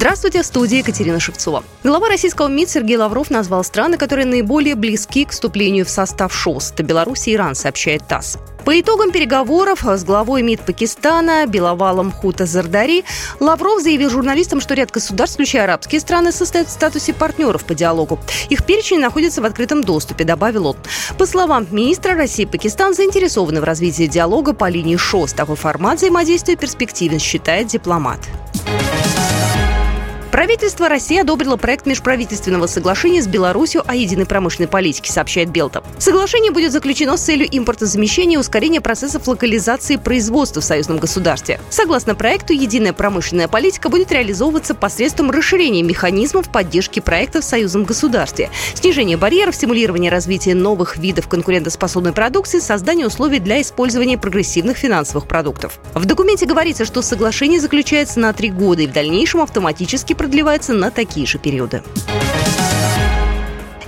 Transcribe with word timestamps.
Здравствуйте, 0.00 0.40
в 0.40 0.46
студии 0.46 0.78
Екатерина 0.78 1.20
Шевцова. 1.20 1.62
Глава 1.84 2.08
российского 2.08 2.48
МИД 2.48 2.70
Сергей 2.70 2.96
Лавров 2.96 3.28
назвал 3.28 3.62
страны, 3.62 3.98
которые 3.98 4.24
наиболее 4.24 4.74
близки 4.74 5.26
к 5.26 5.32
вступлению 5.32 5.84
в 5.84 5.90
состав 5.90 6.34
ШОС. 6.34 6.72
Это 6.72 6.82
Беларусь 6.82 7.28
и 7.28 7.34
Иран, 7.34 7.54
сообщает 7.54 8.08
ТАСС. 8.08 8.38
По 8.64 8.80
итогам 8.80 9.10
переговоров 9.10 9.84
с 9.84 10.02
главой 10.04 10.40
МИД 10.42 10.60
Пакистана 10.62 11.44
Беловалом 11.46 12.12
Хута 12.12 12.46
Зардари 12.46 13.04
Лавров 13.40 13.82
заявил 13.82 14.08
журналистам, 14.08 14.62
что 14.62 14.72
ряд 14.72 14.90
государств, 14.90 15.34
включая 15.34 15.64
арабские 15.64 16.00
страны, 16.00 16.32
состоят 16.32 16.68
в 16.68 16.72
статусе 16.72 17.12
партнеров 17.12 17.66
по 17.66 17.74
диалогу. 17.74 18.18
Их 18.48 18.64
перечень 18.64 19.00
находится 19.00 19.42
в 19.42 19.44
открытом 19.44 19.84
доступе, 19.84 20.24
добавил 20.24 20.68
он. 20.68 20.76
По 21.18 21.26
словам 21.26 21.66
министра 21.70 22.14
России, 22.14 22.46
Пакистан 22.46 22.94
заинтересованы 22.94 23.60
в 23.60 23.64
развитии 23.64 24.06
диалога 24.06 24.54
по 24.54 24.66
линии 24.70 24.96
ШОС. 24.96 25.34
Такой 25.34 25.56
формат 25.56 25.98
взаимодействия 25.98 26.56
перспективен, 26.56 27.18
считает 27.18 27.66
дипломат. 27.66 28.20
Правительство 30.40 30.88
России 30.88 31.20
одобрило 31.20 31.58
проект 31.58 31.84
межправительственного 31.84 32.66
соглашения 32.66 33.20
с 33.20 33.26
Беларусью 33.26 33.82
о 33.86 33.94
единой 33.94 34.24
промышленной 34.24 34.68
политике, 34.68 35.12
сообщает 35.12 35.50
Белта. 35.50 35.84
Соглашение 35.98 36.50
будет 36.50 36.72
заключено 36.72 37.18
с 37.18 37.24
целью 37.24 37.46
импортозамещения 37.50 38.38
и 38.38 38.40
ускорения 38.40 38.80
процессов 38.80 39.28
локализации 39.28 39.96
производства 39.96 40.62
в 40.62 40.64
союзном 40.64 40.96
государстве. 40.96 41.60
Согласно 41.68 42.14
проекту, 42.14 42.54
единая 42.54 42.94
промышленная 42.94 43.48
политика 43.48 43.90
будет 43.90 44.12
реализовываться 44.12 44.74
посредством 44.74 45.30
расширения 45.30 45.82
механизмов 45.82 46.50
поддержки 46.50 47.00
проектов 47.00 47.44
в 47.44 47.46
союзном 47.46 47.84
государстве, 47.84 48.48
снижения 48.72 49.18
барьеров, 49.18 49.54
стимулирования 49.54 50.08
развития 50.08 50.54
новых 50.54 50.96
видов 50.96 51.28
конкурентоспособной 51.28 52.14
продукции, 52.14 52.60
создания 52.60 53.06
условий 53.06 53.40
для 53.40 53.60
использования 53.60 54.16
прогрессивных 54.16 54.78
финансовых 54.78 55.26
продуктов. 55.26 55.78
В 55.92 56.06
документе 56.06 56.46
говорится, 56.46 56.86
что 56.86 57.02
соглашение 57.02 57.60
заключается 57.60 58.20
на 58.20 58.32
три 58.32 58.48
года 58.48 58.80
и 58.80 58.86
в 58.86 58.92
дальнейшем 58.94 59.42
автоматически 59.42 60.14
продолжается 60.14 60.29
продлевается 60.30 60.74
на 60.74 60.92
такие 60.92 61.26
же 61.26 61.38
периоды. 61.38 61.82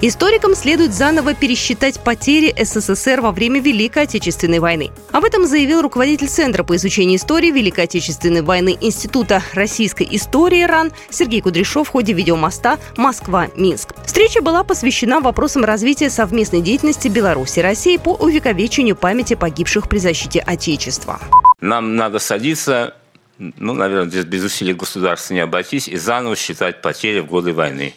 Историкам 0.00 0.56
следует 0.56 0.92
заново 0.92 1.34
пересчитать 1.34 2.00
потери 2.00 2.52
СССР 2.60 3.20
во 3.20 3.30
время 3.30 3.60
Великой 3.60 4.02
Отечественной 4.02 4.58
войны. 4.58 4.90
Об 5.12 5.22
этом 5.22 5.46
заявил 5.46 5.80
руководитель 5.82 6.26
Центра 6.26 6.64
по 6.64 6.74
изучению 6.74 7.18
истории 7.18 7.52
Великой 7.52 7.84
Отечественной 7.84 8.42
войны 8.42 8.76
Института 8.80 9.40
российской 9.54 10.08
истории 10.10 10.64
РАН 10.64 10.90
Сергей 11.10 11.40
Кудряшов 11.40 11.86
в 11.86 11.92
ходе 11.92 12.12
видеомоста 12.12 12.80
«Москва-Минск». 12.96 13.94
Встреча 14.04 14.42
была 14.42 14.64
посвящена 14.64 15.20
вопросам 15.20 15.64
развития 15.64 16.10
совместной 16.10 16.60
деятельности 16.60 17.06
Беларуси 17.06 17.60
и 17.60 17.62
России 17.62 17.96
по 17.98 18.14
увековечению 18.14 18.96
памяти 18.96 19.34
погибших 19.34 19.88
при 19.88 19.98
защите 19.98 20.40
Отечества. 20.40 21.20
Нам 21.60 21.94
надо 21.94 22.18
садиться 22.18 22.96
ну, 23.56 23.74
наверное, 23.74 24.08
здесь 24.08 24.24
без 24.24 24.44
усилий 24.44 24.74
государства 24.74 25.34
не 25.34 25.40
обойтись, 25.40 25.88
и 25.88 25.96
заново 25.96 26.36
считать 26.36 26.80
потери 26.80 27.20
в 27.20 27.26
годы 27.26 27.52
войны. 27.52 27.94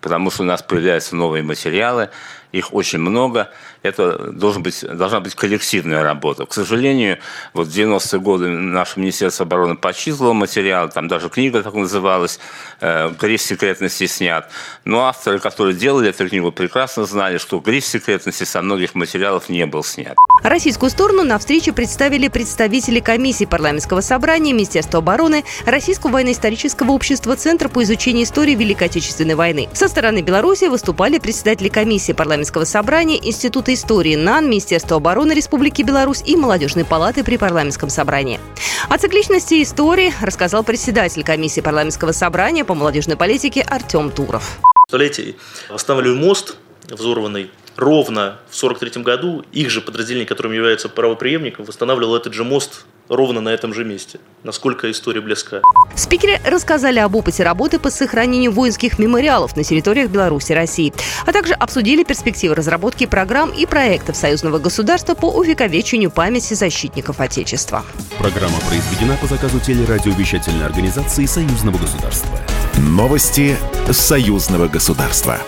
Потому 0.00 0.30
что 0.30 0.42
у 0.42 0.46
нас 0.46 0.62
появляются 0.62 1.16
новые 1.16 1.42
материалы, 1.42 2.10
их 2.52 2.72
очень 2.72 2.98
много, 2.98 3.50
это 3.82 4.32
должен 4.32 4.62
быть, 4.62 4.84
должна 4.84 5.20
быть 5.20 5.34
коллективная 5.34 6.02
работа. 6.02 6.46
К 6.46 6.52
сожалению, 6.52 7.18
вот 7.52 7.68
в 7.68 7.70
90-е 7.70 8.20
годы 8.20 8.48
наше 8.48 9.00
Министерство 9.00 9.44
обороны 9.44 9.76
почислило 9.76 10.32
материал, 10.32 10.88
там 10.88 11.08
даже 11.08 11.28
книга 11.28 11.62
так 11.62 11.74
называлась, 11.74 12.38
э, 12.80 13.10
«Гриф 13.20 13.42
секретности 13.42 14.06
снят». 14.06 14.50
Но 14.84 15.06
авторы, 15.06 15.38
которые 15.38 15.74
делали 15.74 16.10
эту 16.10 16.28
книгу, 16.28 16.52
прекрасно 16.52 17.04
знали, 17.04 17.38
что 17.38 17.58
гриф 17.58 17.84
секретности 17.84 18.44
со 18.44 18.62
многих 18.62 18.94
материалов 18.94 19.48
не 19.48 19.66
был 19.66 19.84
снят. 19.84 20.16
Российскую 20.42 20.90
сторону 20.90 21.24
на 21.24 21.38
встрече 21.38 21.72
представили 21.72 22.28
представители 22.28 23.00
комиссии 23.00 23.46
парламентского 23.46 24.00
собрания, 24.00 24.52
Министерства 24.52 24.98
обороны, 24.98 25.44
Российского 25.64 26.12
военно-исторического 26.12 26.92
общества, 26.92 27.36
Центра 27.36 27.68
по 27.68 27.82
изучению 27.82 28.24
истории 28.24 28.54
Великой 28.54 28.84
Отечественной 28.84 29.34
войны. 29.34 29.68
Со 29.72 29.88
стороны 29.88 30.20
Беларуси 30.20 30.66
выступали 30.66 31.18
представители 31.18 31.68
комиссии 31.68 32.12
парламентского 32.12 32.35
собрания, 32.44 33.16
Института 33.16 33.72
истории 33.72 34.14
НАН, 34.14 34.48
Министерства 34.48 34.98
обороны 34.98 35.32
Республики 35.32 35.82
Беларусь 35.82 36.22
и 36.26 36.36
Молодежной 36.36 36.84
палаты 36.84 37.24
при 37.24 37.36
парламентском 37.36 37.88
собрании. 37.88 38.40
О 38.88 38.98
цикличности 38.98 39.62
истории 39.62 40.12
рассказал 40.20 40.62
председатель 40.64 41.24
комиссии 41.24 41.60
парламентского 41.60 42.12
собрания 42.12 42.64
по 42.64 42.74
молодежной 42.74 43.16
политике 43.16 43.62
Артем 43.62 44.10
Туров. 44.10 44.58
Столетий 44.88 45.36
восстанавливали 45.68 46.18
мост, 46.18 46.56
взорванный 46.88 47.50
ровно 47.76 48.38
в 48.48 48.56
1943 48.56 49.02
году 49.02 49.44
их 49.52 49.70
же 49.70 49.80
подразделение, 49.80 50.26
которым 50.26 50.52
является 50.52 50.88
правоприемником, 50.88 51.64
восстанавливало 51.64 52.16
этот 52.16 52.34
же 52.34 52.44
мост 52.44 52.86
ровно 53.08 53.40
на 53.40 53.50
этом 53.50 53.72
же 53.72 53.84
месте. 53.84 54.18
Насколько 54.42 54.90
история 54.90 55.20
близка. 55.20 55.60
Спикеры 55.94 56.40
рассказали 56.44 56.98
об 56.98 57.14
опыте 57.14 57.44
работы 57.44 57.78
по 57.78 57.90
сохранению 57.90 58.52
воинских 58.52 58.98
мемориалов 58.98 59.56
на 59.56 59.62
территориях 59.62 60.10
Беларуси 60.10 60.52
и 60.52 60.54
России, 60.54 60.92
а 61.24 61.32
также 61.32 61.54
обсудили 61.54 62.02
перспективы 62.02 62.54
разработки 62.54 63.06
программ 63.06 63.50
и 63.50 63.66
проектов 63.66 64.16
союзного 64.16 64.58
государства 64.58 65.14
по 65.14 65.30
увековечению 65.30 66.10
памяти 66.10 66.54
защитников 66.54 67.20
Отечества. 67.20 67.84
Программа 68.18 68.58
произведена 68.68 69.16
по 69.20 69.26
заказу 69.26 69.60
телерадиовещательной 69.60 70.66
организации 70.66 71.26
союзного 71.26 71.78
государства. 71.78 72.38
Новости 72.78 73.56
союзного 73.90 74.68
государства. 74.68 75.40